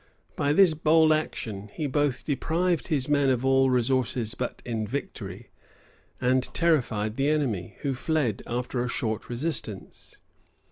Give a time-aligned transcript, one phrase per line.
[0.35, 5.51] By this bold action he both deprived his men of all resource but in victory,
[6.19, 10.17] and terrified the enemy, who fled after a short resistance.